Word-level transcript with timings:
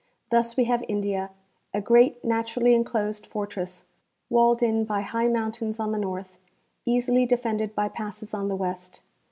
Thus 0.31 0.57
we 0.57 0.63
have 0.63 0.83
India, 0.87 1.29
a 1.75 1.79
great 1.79 2.25
natur 2.25 2.59
ally 2.61 2.71
inclosed 2.71 3.27
fortress, 3.27 3.85
walled 4.31 4.63
in 4.63 4.83
by 4.83 5.01
high 5.01 5.27
mountains 5.27 5.79
on 5.79 5.91
the 5.91 5.99
north, 5.99 6.39
easily 6.87 7.27
defended 7.27 7.75
by 7.75 7.87
passes 7.87 8.33
on 8.33 8.47
the 8.47 8.55
west. 8.55 9.03